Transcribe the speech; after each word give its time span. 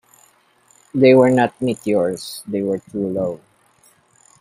They 0.95 1.13
were 1.13 1.29
not 1.29 1.61
meteors; 1.61 2.41
they 2.47 2.63
were 2.63 2.79
too 2.79 3.07
low. 3.09 3.39